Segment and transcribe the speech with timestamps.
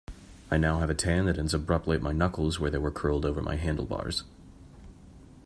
[0.49, 3.23] I now have a tan that ends abruptly at my knuckles where they were curled
[3.23, 4.23] over my handlebars.